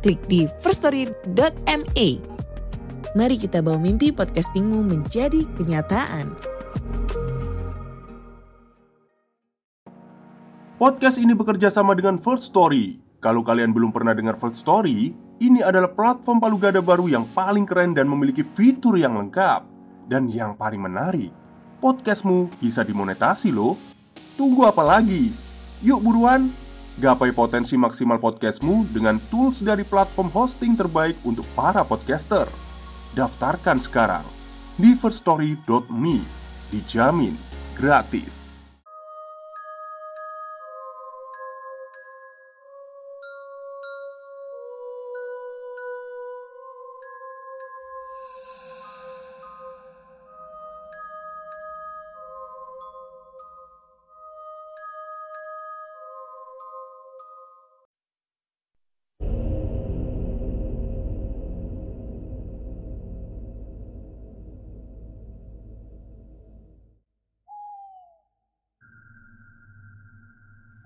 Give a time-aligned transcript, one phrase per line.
[0.00, 2.08] klik di firststory.me.
[3.10, 6.32] Mari kita bawa mimpi podcastingmu menjadi kenyataan.
[10.80, 12.96] Podcast ini bekerja sama dengan First Story.
[13.20, 15.12] Kalau kalian belum pernah dengar First Story,
[15.44, 19.68] ini adalah platform palu gada baru yang paling keren dan memiliki fitur yang lengkap.
[20.08, 21.28] Dan yang paling menarik,
[21.84, 23.76] podcastmu bisa dimonetasi loh.
[24.40, 25.28] Tunggu apa lagi?
[25.84, 26.48] Yuk buruan,
[27.00, 32.44] gapai potensi maksimal podcastmu dengan tools dari platform hosting terbaik untuk para podcaster.
[33.16, 34.26] Daftarkan sekarang
[34.76, 36.20] di firststory.me.
[36.70, 37.34] Dijamin
[37.74, 38.49] gratis.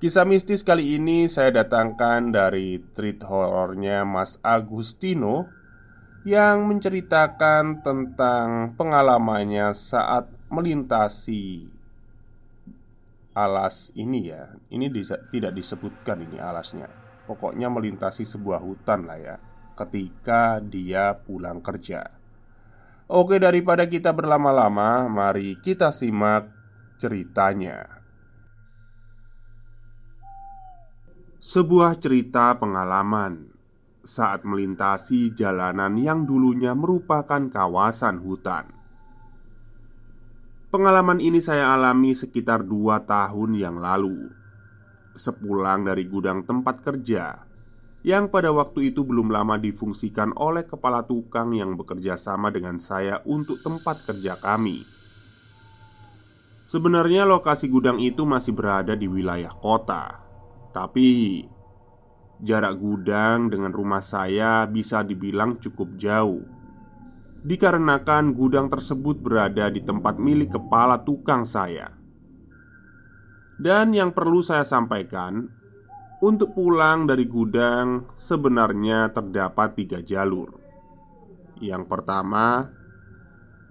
[0.00, 5.52] Kisah mistis kali ini saya datangkan dari treat horornya Mas Agustino
[6.24, 11.68] Yang menceritakan tentang pengalamannya saat melintasi
[13.36, 14.56] alas ini ya.
[14.72, 14.88] Ini
[15.28, 16.88] tidak disebutkan ini alasnya.
[17.28, 19.36] Pokoknya melintasi sebuah hutan lah ya
[19.76, 22.08] Ketika dia pulang kerja.
[23.04, 26.48] Oke daripada kita berlama-lama Mari kita simak
[26.96, 27.99] ceritanya
[31.40, 33.48] Sebuah cerita pengalaman
[34.04, 38.68] saat melintasi jalanan yang dulunya merupakan kawasan hutan.
[40.68, 44.28] Pengalaman ini saya alami sekitar dua tahun yang lalu.
[45.16, 47.40] Sepulang dari gudang tempat kerja
[48.04, 53.24] yang pada waktu itu belum lama difungsikan oleh kepala tukang yang bekerja sama dengan saya
[53.24, 54.84] untuk tempat kerja kami.
[56.68, 60.29] Sebenarnya lokasi gudang itu masih berada di wilayah kota
[60.70, 61.44] tapi
[62.40, 66.42] jarak gudang dengan rumah saya bisa dibilang cukup jauh.
[67.40, 71.88] Dikarenakan gudang tersebut berada di tempat milik kepala tukang saya.
[73.60, 75.60] Dan yang perlu saya sampaikan
[76.20, 80.52] Untuk pulang dari gudang sebenarnya terdapat tiga jalur.
[81.64, 82.68] Yang pertama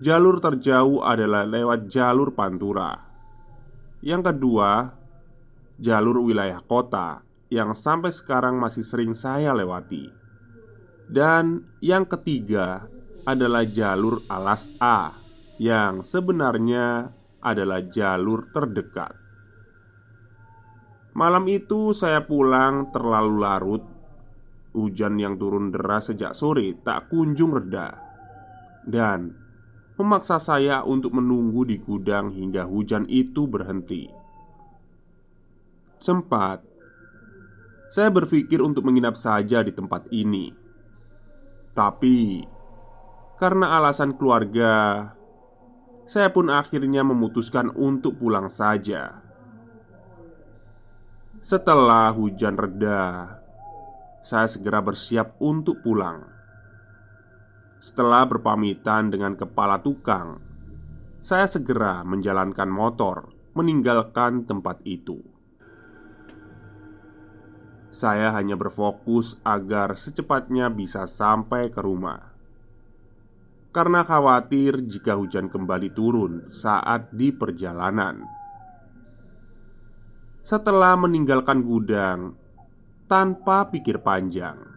[0.02, 2.98] Jalur terjauh adalah lewat jalur Pantura.
[4.02, 4.98] Yang kedua
[5.80, 10.12] jalur wilayah kota yang sampai sekarang masih sering saya lewati.
[11.10, 12.86] Dan yang ketiga
[13.26, 15.18] adalah jalur alas A
[15.58, 17.10] yang sebenarnya
[17.42, 19.18] adalah jalur terdekat.
[21.18, 23.84] Malam itu saya pulang terlalu larut.
[24.70, 27.98] Hujan yang turun deras sejak sore tak kunjung reda
[28.86, 29.34] dan
[29.98, 34.19] memaksa saya untuk menunggu di gudang hingga hujan itu berhenti.
[36.00, 36.64] Sempat
[37.92, 40.48] saya berpikir untuk menginap saja di tempat ini,
[41.76, 42.48] tapi
[43.36, 45.12] karena alasan keluarga,
[46.08, 49.24] saya pun akhirnya memutuskan untuk pulang saja.
[51.44, 53.40] Setelah hujan reda,
[54.20, 56.28] saya segera bersiap untuk pulang.
[57.80, 60.40] Setelah berpamitan dengan kepala tukang,
[61.20, 65.39] saya segera menjalankan motor meninggalkan tempat itu.
[67.90, 72.30] Saya hanya berfokus agar secepatnya bisa sampai ke rumah.
[73.74, 78.26] Karena khawatir jika hujan kembali turun saat di perjalanan.
[80.42, 82.34] Setelah meninggalkan gudang,
[83.10, 84.70] Tanpa pikir panjang,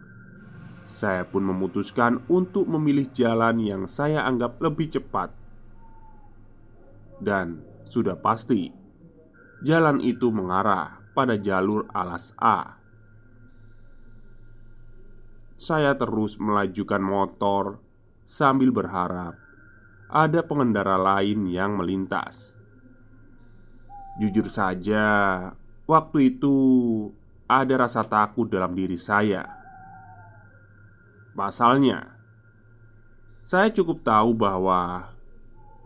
[0.89, 5.29] saya pun memutuskan untuk memilih jalan yang saya anggap lebih cepat,
[7.21, 8.73] dan sudah pasti
[9.61, 12.82] jalan itu mengarah pada jalur alas A.
[15.63, 17.79] Saya terus melajukan motor
[18.27, 19.39] sambil berharap
[20.11, 22.51] ada pengendara lain yang melintas.
[24.19, 25.07] Jujur saja,
[25.87, 26.51] waktu itu
[27.47, 29.47] ada rasa takut dalam diri saya.
[31.31, 32.11] Pasalnya,
[33.47, 35.15] saya cukup tahu bahwa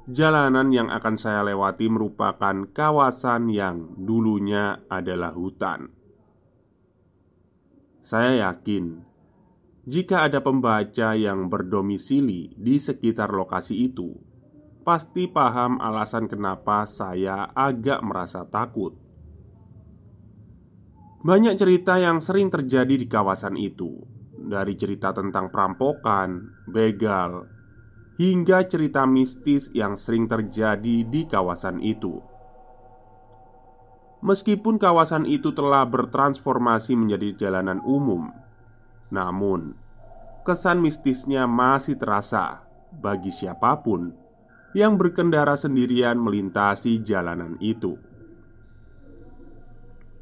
[0.10, 5.94] jalanan yang akan saya lewati merupakan kawasan yang dulunya adalah hutan.
[8.02, 9.07] Saya yakin
[9.88, 14.20] jika ada pembaca yang berdomisili di sekitar lokasi itu,
[14.84, 19.00] pasti paham alasan kenapa saya agak merasa takut.
[21.24, 23.96] Banyak cerita yang sering terjadi di kawasan itu,
[24.36, 27.48] dari cerita tentang perampokan, begal,
[28.20, 32.20] hingga cerita mistis yang sering terjadi di kawasan itu.
[34.20, 38.47] Meskipun kawasan itu telah bertransformasi menjadi jalanan umum,
[39.08, 39.72] namun,
[40.44, 44.12] kesan mistisnya masih terasa bagi siapa pun
[44.76, 47.96] yang berkendara sendirian melintasi jalanan itu.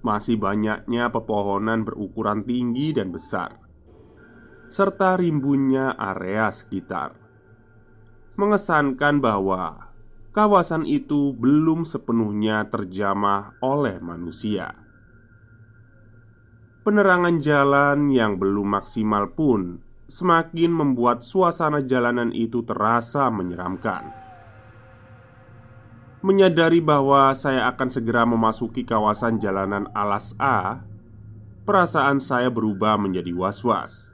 [0.05, 3.57] Masih banyaknya pepohonan berukuran tinggi dan besar,
[4.69, 7.17] serta rimbunnya area sekitar,
[8.37, 9.89] mengesankan bahwa
[10.29, 14.84] kawasan itu belum sepenuhnya terjamah oleh manusia
[16.85, 24.13] penerangan jalan yang belum maksimal pun semakin membuat suasana jalanan itu terasa menyeramkan.
[26.21, 30.85] Menyadari bahwa saya akan segera memasuki kawasan jalanan Alas A,
[31.65, 34.13] perasaan saya berubah menjadi was-was.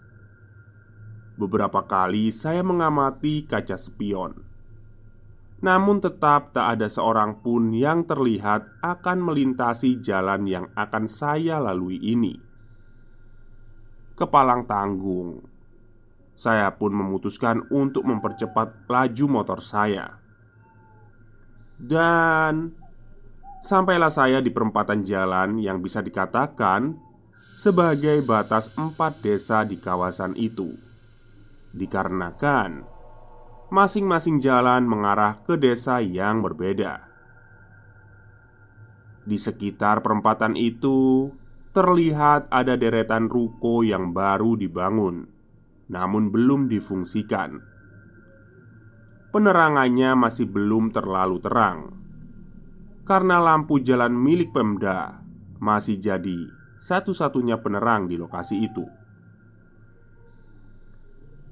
[1.36, 4.48] Beberapa kali saya mengamati kaca spion,
[5.60, 12.00] namun tetap tak ada seorang pun yang terlihat akan melintasi jalan yang akan saya lalui
[12.00, 12.51] ini
[14.16, 15.44] kepalang tanggung.
[16.36, 20.18] Saya pun memutuskan untuk mempercepat laju motor saya.
[21.78, 22.74] Dan
[23.62, 26.98] sampailah saya di perempatan jalan yang bisa dikatakan
[27.58, 30.74] sebagai batas empat desa di kawasan itu.
[31.72, 32.92] Dikarenakan
[33.72, 37.08] masing-masing jalan mengarah ke desa yang berbeda.
[39.24, 41.32] Di sekitar perempatan itu
[41.72, 45.28] terlihat ada deretan ruko yang baru dibangun,
[45.88, 47.64] namun belum difungsikan.
[49.32, 52.02] Penerangannya masih belum terlalu terang
[53.08, 55.20] karena lampu jalan milik Pemda
[55.58, 56.48] masih jadi
[56.80, 58.86] satu-satunya penerang di lokasi itu.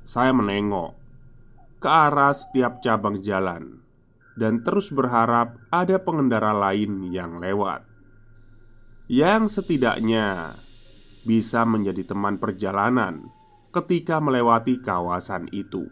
[0.07, 0.95] Saya menengok
[1.83, 3.83] ke arah setiap cabang jalan
[4.39, 7.88] dan terus berharap ada pengendara lain yang lewat
[9.09, 10.53] yang setidaknya
[11.25, 13.33] bisa menjadi teman perjalanan
[13.73, 15.89] ketika melewati kawasan itu.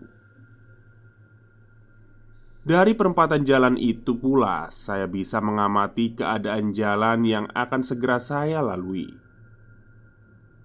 [2.62, 9.10] Dari perempatan jalan itu pula, saya bisa mengamati keadaan jalan yang akan segera saya lalui.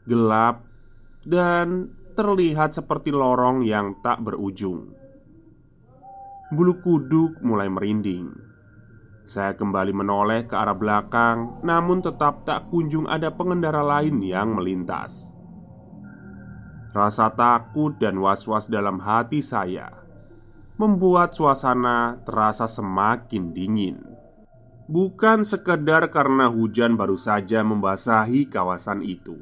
[0.04, 0.66] Gelap
[1.24, 4.92] dan terlihat seperti lorong yang tak berujung.
[6.52, 8.41] Bulu kuduk mulai merinding
[9.32, 15.32] saya kembali menoleh ke arah belakang, namun tetap tak kunjung ada pengendara lain yang melintas.
[16.92, 19.88] Rasa takut dan was-was dalam hati saya
[20.76, 24.04] membuat suasana terasa semakin dingin.
[24.84, 29.40] Bukan sekedar karena hujan baru saja membasahi kawasan itu.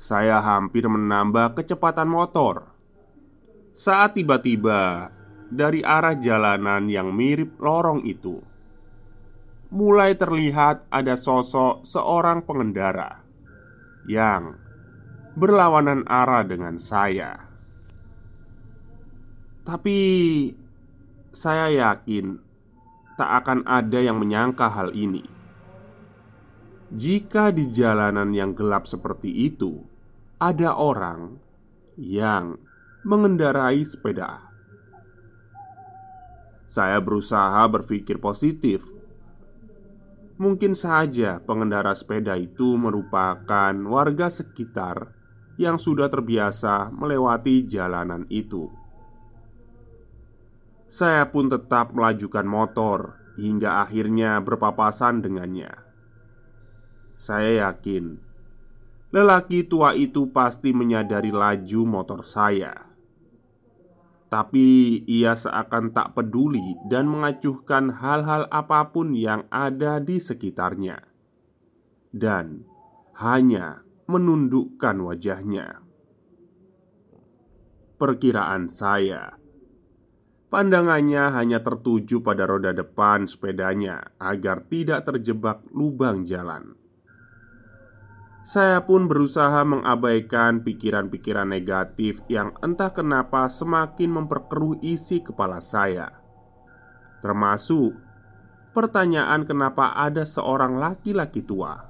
[0.00, 2.72] Saya hampir menambah kecepatan motor
[3.76, 5.12] saat tiba-tiba
[5.48, 8.40] dari arah jalanan yang mirip lorong itu,
[9.74, 13.24] mulai terlihat ada sosok seorang pengendara
[14.06, 14.54] yang
[15.34, 17.50] berlawanan arah dengan saya.
[19.64, 19.98] Tapi
[21.34, 22.38] saya yakin
[23.18, 25.24] tak akan ada yang menyangka hal ini.
[26.94, 29.82] Jika di jalanan yang gelap seperti itu
[30.38, 31.42] ada orang
[31.98, 32.54] yang
[33.02, 34.53] mengendarai sepeda
[36.64, 38.84] saya berusaha berpikir positif.
[40.34, 45.14] Mungkin saja pengendara sepeda itu merupakan warga sekitar
[45.54, 48.66] yang sudah terbiasa melewati jalanan itu.
[50.90, 55.70] Saya pun tetap melajukan motor hingga akhirnya berpapasan dengannya.
[57.14, 58.18] Saya yakin
[59.14, 62.93] lelaki tua itu pasti menyadari laju motor saya.
[64.34, 70.98] Tapi ia seakan tak peduli dan mengacuhkan hal-hal apa pun yang ada di sekitarnya,
[72.10, 72.66] dan
[73.14, 75.86] hanya menundukkan wajahnya.
[77.94, 79.38] Perkiraan saya,
[80.50, 86.74] pandangannya hanya tertuju pada roda depan sepedanya agar tidak terjebak lubang jalan.
[88.44, 96.12] Saya pun berusaha mengabaikan pikiran-pikiran negatif yang entah kenapa semakin memperkeruh isi kepala saya,
[97.24, 97.96] termasuk
[98.76, 101.88] pertanyaan kenapa ada seorang laki-laki tua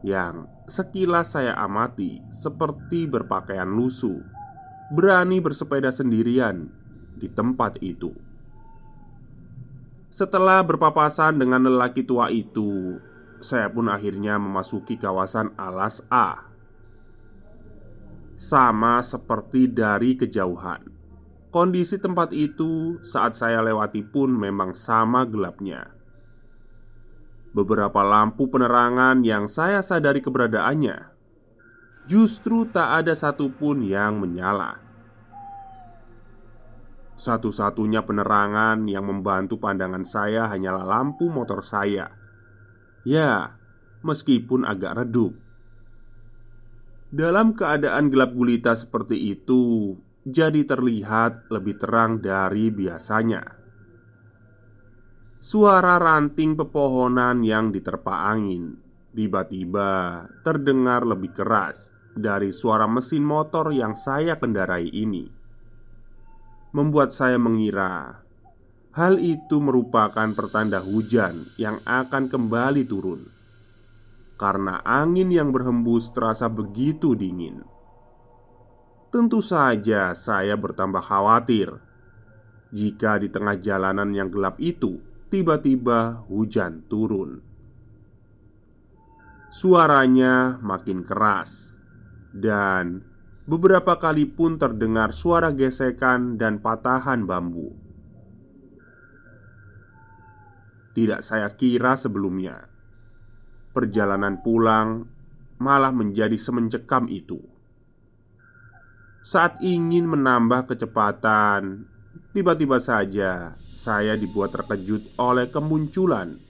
[0.00, 4.24] yang sekilas saya amati seperti berpakaian lusuh,
[4.96, 6.72] berani bersepeda sendirian
[7.20, 8.16] di tempat itu.
[10.08, 12.96] Setelah berpapasan dengan lelaki tua itu,
[13.40, 16.48] saya pun akhirnya memasuki kawasan Alas A.
[18.36, 20.92] Sama seperti dari kejauhan,
[21.48, 25.96] kondisi tempat itu saat saya lewati pun memang sama gelapnya.
[27.56, 31.16] Beberapa lampu penerangan yang saya sadari keberadaannya
[32.06, 34.78] justru tak ada satupun yang menyala.
[37.16, 42.25] Satu-satunya penerangan yang membantu pandangan saya hanyalah lampu motor saya
[43.06, 43.54] Ya,
[44.02, 45.38] meskipun agak redup.
[47.14, 49.94] Dalam keadaan gelap gulita seperti itu
[50.26, 53.46] Jadi terlihat lebih terang dari biasanya.
[55.38, 58.74] Suara ranting pepohonan yang diterpa angin
[59.14, 65.30] Tiba-tiba terdengar lebih keras dari suara mesin motor yang saya kendarai ini.
[66.74, 68.25] Membuat saya mengira
[68.96, 73.28] Hal itu merupakan pertanda hujan yang akan kembali turun
[74.40, 77.64] karena angin yang berhembus terasa begitu dingin.
[79.12, 81.76] Tentu saja, saya bertambah khawatir
[82.72, 85.00] jika di tengah jalanan yang gelap itu
[85.32, 87.40] tiba-tiba hujan turun.
[89.48, 91.80] Suaranya makin keras,
[92.32, 93.00] dan
[93.48, 97.85] beberapa kali pun terdengar suara gesekan dan patahan bambu.
[100.96, 102.72] Tidak saya kira sebelumnya.
[103.76, 105.04] Perjalanan pulang
[105.60, 107.36] malah menjadi semencekam itu.
[109.20, 111.84] Saat ingin menambah kecepatan,
[112.32, 116.40] tiba-tiba saja saya dibuat terkejut oleh kemunculan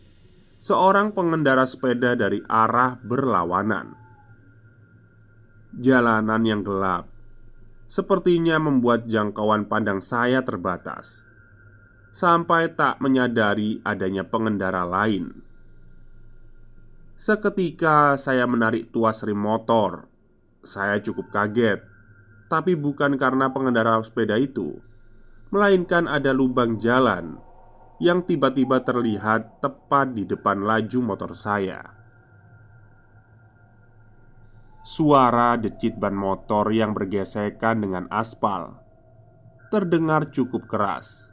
[0.55, 3.99] seorang pengendara sepeda dari arah berlawanan.
[5.75, 7.11] Jalanan yang gelap
[7.91, 11.26] sepertinya membuat jangkauan pandang saya terbatas
[12.17, 15.37] sampai tak menyadari adanya pengendara lain.
[17.13, 20.09] Seketika saya menarik tuas rem motor.
[20.65, 21.85] Saya cukup kaget,
[22.49, 24.81] tapi bukan karena pengendara sepeda itu,
[25.53, 27.37] melainkan ada lubang jalan
[28.01, 31.85] yang tiba-tiba terlihat tepat di depan laju motor saya.
[34.81, 38.81] Suara decit ban motor yang bergesekan dengan aspal
[39.69, 41.26] terdengar cukup keras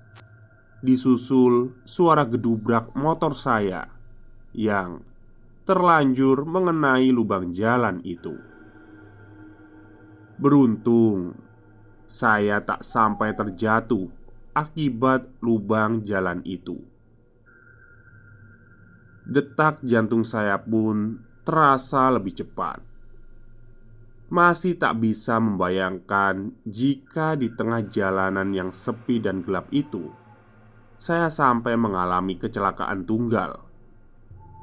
[0.83, 3.87] disusul suara gedubrak motor saya
[4.51, 4.99] yang
[5.63, 8.35] terlanjur mengenai lubang jalan itu.
[10.35, 11.39] Beruntung,
[12.03, 14.11] saya tak sampai terjatuh
[14.51, 16.83] akibat lubang jalan itu.
[19.23, 22.83] Detak jantung saya pun terasa lebih cepat.
[24.27, 30.22] Masih tak bisa membayangkan jika di tengah jalanan yang sepi dan gelap itu
[31.03, 33.60] saya sampai mengalami kecelakaan tunggal.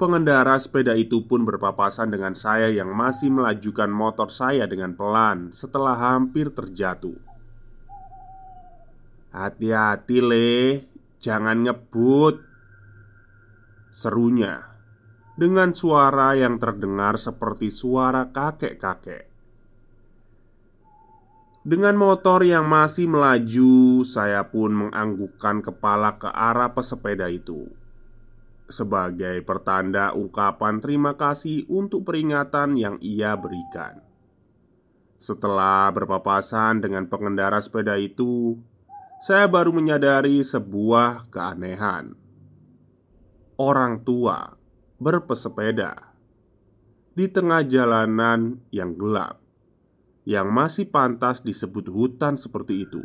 [0.00, 5.92] Pengendara sepeda itu pun berpapasan dengan saya yang masih melajukan motor saya dengan pelan setelah
[6.00, 7.20] hampir terjatuh.
[9.36, 10.88] "Hati-hati, Le,
[11.20, 12.40] jangan ngebut,"
[13.92, 14.64] serunya
[15.36, 19.29] dengan suara yang terdengar seperti suara kakek-kakek.
[21.60, 27.68] Dengan motor yang masih melaju, saya pun menganggukkan kepala ke arah pesepeda itu
[28.70, 34.00] sebagai pertanda ungkapan terima kasih untuk peringatan yang ia berikan.
[35.20, 38.56] Setelah berpapasan dengan pengendara sepeda itu,
[39.20, 42.16] saya baru menyadari sebuah keanehan.
[43.60, 44.56] Orang tua
[44.96, 46.16] berpesepeda
[47.12, 49.39] di tengah jalanan yang gelap
[50.30, 53.02] yang masih pantas disebut hutan seperti itu.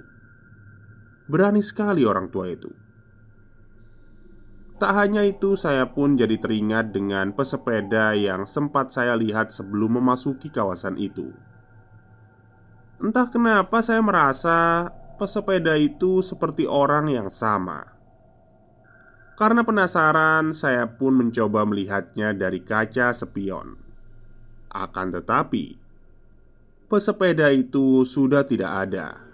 [1.26, 2.70] Berani sekali orang tua itu.
[4.78, 10.54] Tak hanya itu, saya pun jadi teringat dengan pesepeda yang sempat saya lihat sebelum memasuki
[10.54, 11.34] kawasan itu.
[13.02, 17.98] Entah kenapa, saya merasa pesepeda itu seperti orang yang sama.
[19.40, 23.80] Karena penasaran, saya pun mencoba melihatnya dari kaca spion.
[24.70, 25.85] Akan tetapi,
[26.86, 29.26] pesepeda itu sudah tidak ada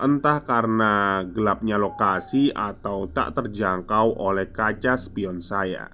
[0.00, 5.92] entah karena gelapnya lokasi atau tak terjangkau oleh kaca spion saya.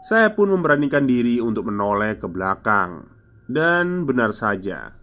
[0.00, 3.04] Saya pun memberanikan diri untuk menoleh ke belakang,
[3.50, 4.96] dan benar saja,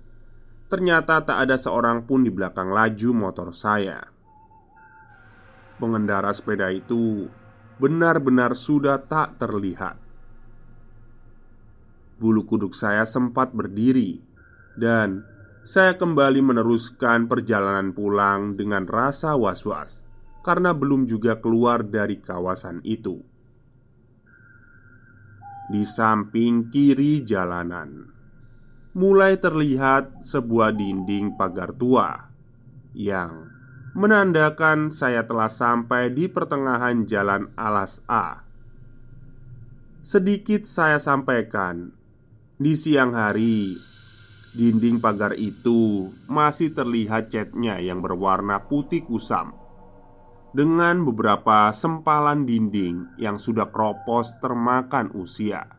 [0.72, 4.01] ternyata tak ada seorang pun di belakang laju motor saya.
[5.77, 7.30] Pengendara sepeda itu
[7.77, 10.07] benar-benar sudah tak terlihat.
[12.17, 14.21] Bulu kuduk saya sempat berdiri,
[14.74, 15.21] dan
[15.62, 20.07] saya kembali meneruskan perjalanan pulang dengan rasa was-was
[20.47, 23.19] karena belum juga keluar dari kawasan itu.
[25.67, 28.07] Di samping kiri jalanan,
[28.95, 32.31] mulai terlihat sebuah dinding pagar tua
[32.95, 33.51] yang
[33.91, 38.47] menandakan saya telah sampai di pertengahan jalan Alas A.
[40.07, 41.97] Sedikit saya sampaikan,
[42.58, 43.78] di siang hari
[44.58, 49.54] Dinding pagar itu masih terlihat catnya yang berwarna putih kusam.
[50.50, 55.70] Dengan beberapa sempalan dinding yang sudah kropos termakan usia.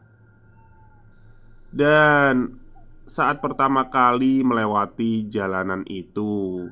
[1.74, 2.54] Dan
[3.02, 6.64] saat pertama kali melewati jalanan itu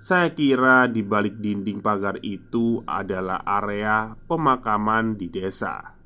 [0.00, 5.99] Saya kira di balik dinding pagar itu adalah area pemakaman di desa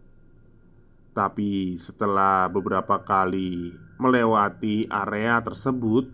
[1.14, 3.70] tapi setelah beberapa kali
[4.02, 6.10] melewati area tersebut,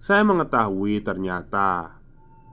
[0.00, 2.00] saya mengetahui ternyata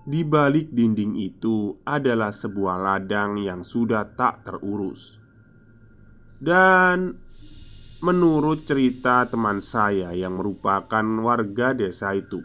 [0.03, 5.17] di balik dinding itu adalah sebuah ladang yang sudah tak terurus.
[6.35, 7.15] Dan
[8.03, 12.43] menurut cerita teman saya yang merupakan warga desa itu,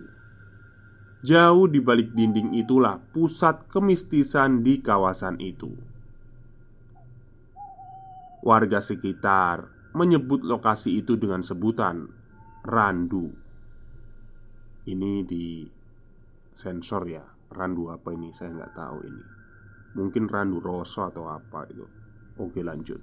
[1.26, 5.89] jauh di balik dinding itulah pusat kemistisan di kawasan itu.
[8.40, 12.09] Warga sekitar menyebut lokasi itu dengan sebutan
[12.64, 13.29] Randu.
[14.88, 15.68] Ini di
[16.57, 18.33] sensor ya, Randu apa ini?
[18.33, 19.24] Saya nggak tahu ini.
[19.96, 21.85] Mungkin Randu Rosso atau apa itu.
[22.40, 23.00] Oke lanjut.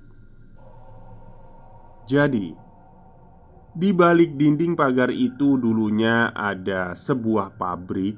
[2.08, 2.56] Jadi,
[3.78, 8.18] di balik dinding pagar itu dulunya ada sebuah pabrik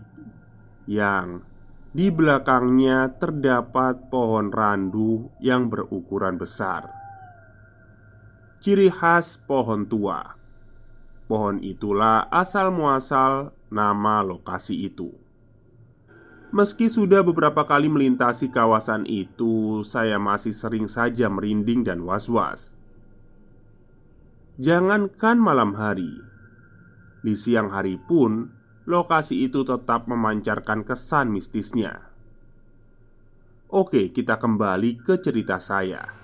[0.87, 1.41] yang
[1.89, 6.98] di belakangnya terdapat pohon randu yang berukuran besar.
[8.59, 10.35] Ciri khas pohon tua
[11.31, 15.15] Pohon itulah asal muasal nama lokasi itu
[16.49, 22.73] Meski sudah beberapa kali melintasi kawasan itu, saya masih sering saja merinding dan was-was.
[24.57, 26.09] Jangankan malam hari,
[27.21, 28.49] di siang hari pun
[28.89, 32.09] lokasi itu tetap memancarkan kesan mistisnya.
[33.69, 36.18] Oke, kita kembali ke cerita saya.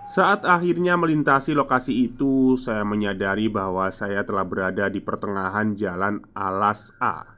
[0.00, 6.88] Saat akhirnya melintasi lokasi itu, saya menyadari bahwa saya telah berada di pertengahan jalan Alas
[6.96, 7.36] A.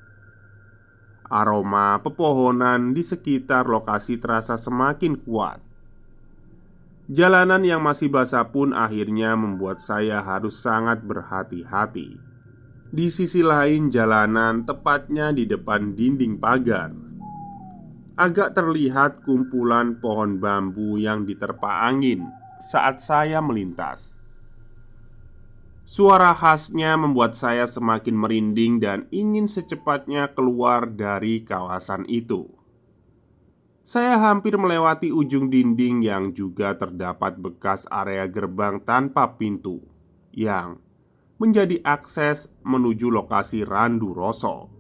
[1.27, 5.59] Aroma pepohonan di sekitar lokasi terasa semakin kuat.
[7.11, 12.21] Jalanan yang masih basah pun akhirnya membuat saya harus sangat berhati-hati.
[12.93, 16.93] Di sisi lain, jalanan tepatnya di depan dinding pagar
[18.13, 22.29] agak terlihat kumpulan pohon bambu yang diterpa angin
[22.63, 24.23] saat saya melintas.
[25.83, 32.47] Suara khasnya membuat saya semakin merinding dan ingin secepatnya keluar dari kawasan itu.
[33.83, 39.83] Saya hampir melewati ujung dinding yang juga terdapat bekas area gerbang tanpa pintu
[40.31, 40.79] yang
[41.43, 44.71] menjadi akses menuju lokasi Randu Rosso.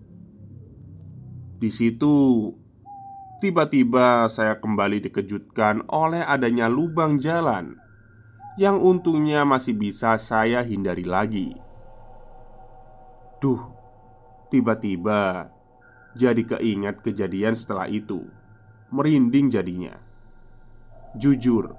[1.59, 2.47] Di situ
[3.43, 7.75] Tiba-tiba saya kembali dikejutkan oleh adanya lubang jalan
[8.55, 11.51] Yang untungnya masih bisa saya hindari lagi.
[13.43, 13.59] Duh,
[14.47, 15.51] tiba-tiba
[16.15, 18.23] jadi keingat kejadian setelah itu.
[18.95, 19.99] Merinding jadinya.
[21.19, 21.75] Jujur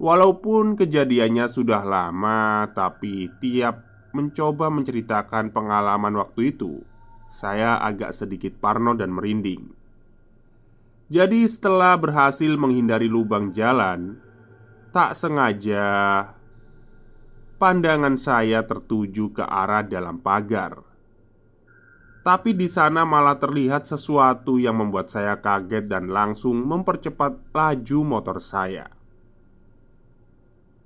[0.00, 3.84] Walaupun kejadiannya sudah lama Tapi tiap
[4.16, 6.80] mencoba menceritakan pengalaman waktu itu
[7.28, 9.77] Saya agak sedikit parno dan merinding
[11.08, 14.20] jadi, setelah berhasil menghindari lubang jalan,
[14.92, 15.88] tak sengaja
[17.56, 20.84] pandangan saya tertuju ke arah dalam pagar.
[22.22, 28.36] Tapi di sana malah terlihat sesuatu yang membuat saya kaget dan langsung mempercepat laju motor
[28.38, 28.92] saya.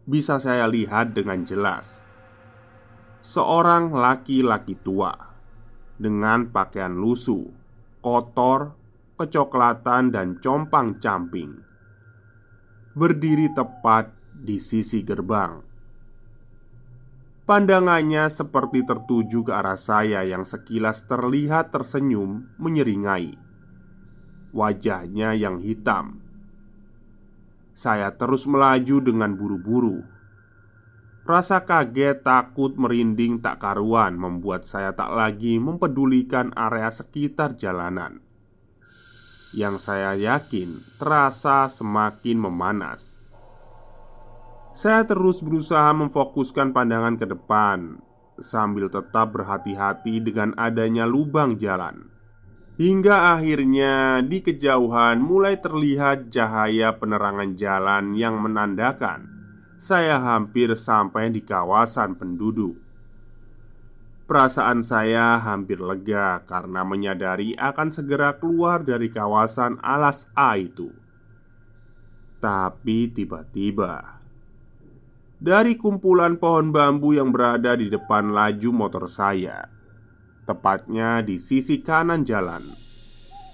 [0.07, 2.03] Bisa saya lihat dengan jelas
[3.23, 5.15] seorang laki-laki tua
[5.95, 7.47] dengan pakaian lusuh,
[8.03, 8.75] kotor,
[9.17, 11.73] kecoklatan, dan compang-camping
[12.93, 15.65] berdiri tepat di sisi gerbang.
[17.49, 23.35] Pandangannya seperti tertuju ke arah saya yang sekilas terlihat tersenyum menyeringai.
[24.53, 26.21] Wajahnya yang hitam.
[27.73, 30.05] Saya terus melaju dengan buru-buru.
[31.25, 38.21] Rasa kaget, takut, merinding tak karuan membuat saya tak lagi mempedulikan area sekitar jalanan.
[39.53, 43.21] Yang saya yakin terasa semakin memanas.
[44.73, 48.01] Saya terus berusaha memfokuskan pandangan ke depan
[48.41, 52.09] sambil tetap berhati-hati dengan adanya lubang jalan.
[52.81, 59.33] Hingga akhirnya di kejauhan mulai terlihat cahaya penerangan jalan yang menandakan
[59.83, 62.82] saya hampir sampai di kawasan penduduk.
[64.25, 70.89] Perasaan saya hampir lega karena menyadari akan segera keluar dari kawasan alas A itu.
[72.39, 74.23] Tapi tiba-tiba
[75.43, 79.67] dari kumpulan pohon bambu yang berada di depan laju motor saya,
[80.47, 82.63] tepatnya di sisi kanan jalan.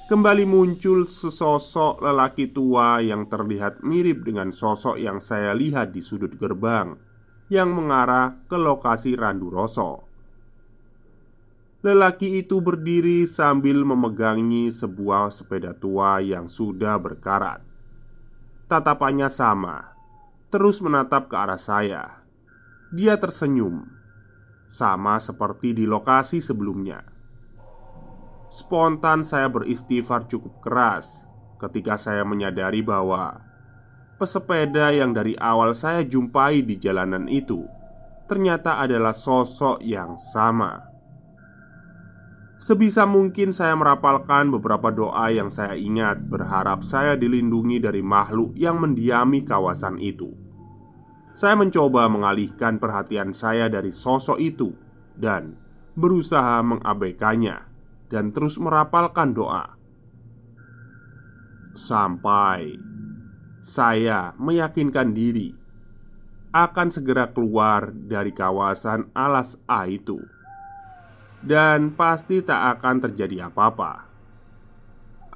[0.04, 6.36] Kembali muncul sesosok lelaki tua yang terlihat mirip dengan sosok yang saya lihat di sudut
[6.36, 6.92] gerbang
[7.48, 10.07] yang mengarah ke lokasi Randu Roso.
[11.88, 17.64] Lelaki itu berdiri sambil memegangi sebuah sepeda tua yang sudah berkarat.
[18.68, 19.96] Tatapannya sama,
[20.52, 22.28] terus menatap ke arah saya.
[22.92, 23.88] Dia tersenyum,
[24.68, 27.08] sama seperti di lokasi sebelumnya.
[28.52, 31.24] Spontan saya beristighfar cukup keras
[31.56, 33.40] ketika saya menyadari bahwa
[34.20, 37.64] pesepeda yang dari awal saya jumpai di jalanan itu
[38.28, 40.87] ternyata adalah sosok yang sama.
[42.58, 48.82] Sebisa mungkin saya merapalkan beberapa doa yang saya ingat Berharap saya dilindungi dari makhluk yang
[48.82, 50.34] mendiami kawasan itu.
[51.38, 54.74] Saya mencoba mengalihkan perhatian saya dari sosok itu
[55.14, 55.54] Dan
[55.94, 57.62] berusaha mengabaikannya
[58.10, 59.78] Dan terus merapalkan doa.
[61.78, 62.74] Sampai
[63.62, 65.54] saya meyakinkan diri
[66.50, 70.18] akan segera keluar dari kawasan alas A itu
[71.42, 74.08] dan pasti tak akan terjadi apa-apa.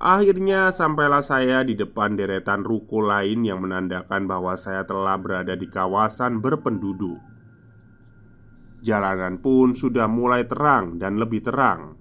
[0.03, 5.71] Akhirnya sampailah saya di depan deretan ruko lain yang menandakan bahwa saya telah berada di
[5.71, 7.23] kawasan berpenduduk.
[8.83, 11.95] Jalanan pun sudah mulai terang dan lebih terang.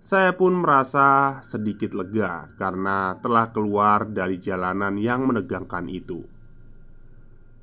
[0.00, 6.24] Saya pun merasa sedikit lega karena telah keluar dari jalanan yang menegangkan itu.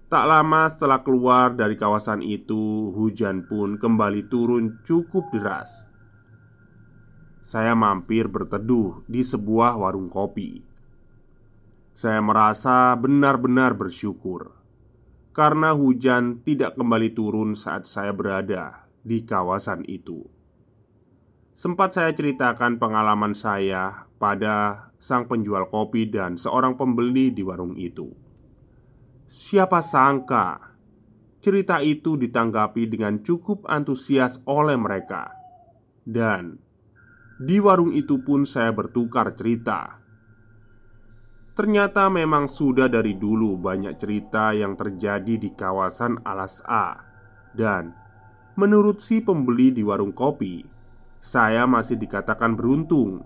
[0.09, 5.85] Tak lama setelah keluar dari kawasan itu, hujan pun kembali turun cukup deras.
[7.45, 10.65] Saya mampir berteduh di sebuah warung kopi.
[11.93, 14.49] Saya merasa benar-benar bersyukur
[15.29, 20.25] karena hujan tidak kembali turun saat saya berada di kawasan itu.
[21.53, 28.28] Sempat saya ceritakan pengalaman saya pada sang penjual kopi dan seorang pembeli di warung itu.
[29.29, 30.73] Siapa sangka
[31.37, 35.29] cerita itu ditanggapi dengan cukup antusias oleh mereka,
[36.01, 36.57] dan
[37.37, 40.01] di warung itu pun saya bertukar cerita.
[41.53, 46.97] Ternyata memang sudah dari dulu banyak cerita yang terjadi di kawasan Alas A,
[47.53, 47.93] dan
[48.57, 50.65] menurut si pembeli di warung kopi,
[51.21, 53.21] saya masih dikatakan beruntung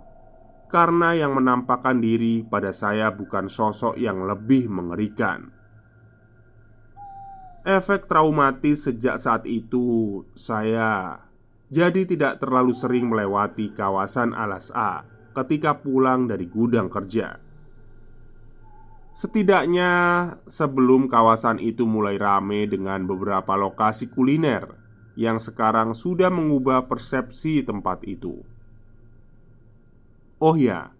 [0.67, 5.62] karena yang menampakkan diri pada saya bukan sosok yang lebih mengerikan.
[7.63, 11.23] Efek traumatis sejak saat itu saya
[11.71, 17.39] jadi tidak terlalu sering melewati kawasan Alas A ketika pulang dari gudang kerja.
[19.15, 19.91] Setidaknya
[20.43, 24.75] sebelum kawasan itu mulai rame dengan beberapa lokasi kuliner
[25.15, 28.43] yang sekarang sudah mengubah persepsi tempat itu.
[30.41, 30.91] Oh ya,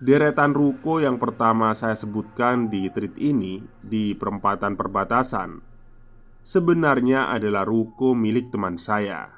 [0.00, 5.60] Deretan ruko yang pertama saya sebutkan di treat ini di perempatan perbatasan
[6.40, 9.28] sebenarnya adalah ruko milik teman saya.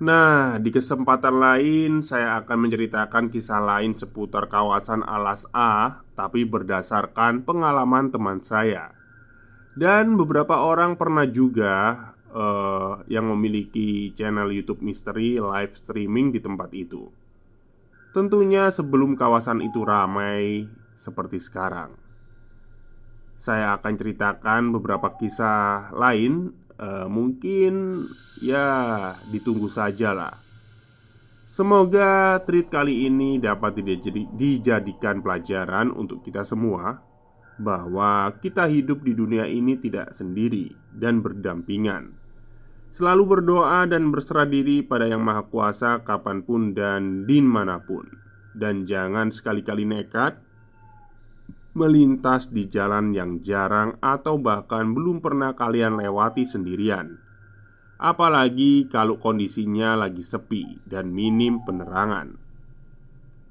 [0.00, 7.44] Nah, di kesempatan lain saya akan menceritakan kisah lain seputar kawasan Alas A, tapi berdasarkan
[7.44, 8.92] pengalaman teman saya.
[9.76, 16.72] Dan beberapa orang pernah juga uh, yang memiliki channel YouTube misteri live streaming di tempat
[16.72, 17.25] itu.
[18.16, 20.64] Tentunya sebelum kawasan itu ramai
[20.96, 21.92] seperti sekarang.
[23.36, 28.08] Saya akan ceritakan beberapa kisah lain, uh, mungkin
[28.40, 30.40] ya ditunggu saja lah.
[31.44, 33.84] Semoga treat kali ini dapat
[34.32, 37.04] dijadikan pelajaran untuk kita semua
[37.60, 42.16] bahwa kita hidup di dunia ini tidak sendiri dan berdampingan.
[42.96, 48.08] Selalu berdoa dan berserah diri pada Yang Maha Kuasa kapan pun dan di mana pun,
[48.56, 50.40] dan jangan sekali-kali nekat
[51.76, 57.20] melintas di jalan yang jarang atau bahkan belum pernah kalian lewati sendirian.
[58.00, 62.40] Apalagi kalau kondisinya lagi sepi dan minim penerangan.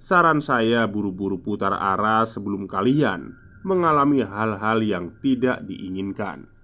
[0.01, 6.54] Saran saya buru-buru putar arah sebelum kalian mengalami hal-hal yang tidak diinginkan.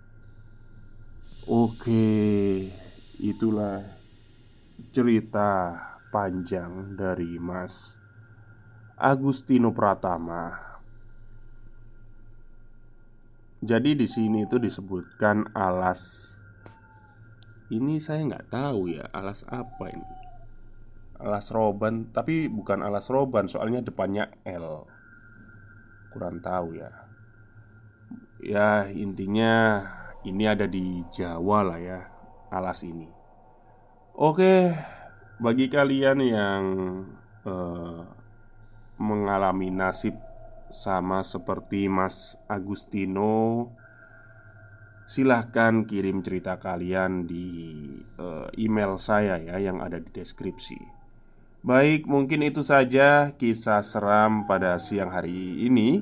[1.49, 2.69] Oke,
[3.17, 3.81] itulah
[4.93, 5.73] cerita
[6.13, 7.97] panjang dari Mas
[8.93, 10.53] Agustino Pratama.
[13.57, 16.29] Jadi di sini itu disebutkan alas.
[17.73, 20.13] Ini saya nggak tahu ya alas apa ini.
[21.17, 24.85] Alas roban, tapi bukan alas roban, soalnya depannya L
[26.13, 27.09] kurang tahu ya.
[28.37, 29.81] Ya, intinya
[30.25, 31.99] ini ada di Jawa lah ya,
[32.53, 33.09] alas ini.
[34.13, 34.69] Oke,
[35.41, 36.63] bagi kalian yang
[37.47, 38.05] uh,
[39.01, 40.13] mengalami nasib
[40.69, 43.71] sama seperti Mas Agustino,
[45.09, 47.47] silahkan kirim cerita kalian di
[48.21, 50.79] uh, email saya ya yang ada di deskripsi.
[51.61, 56.01] Baik, mungkin itu saja kisah seram pada siang hari ini.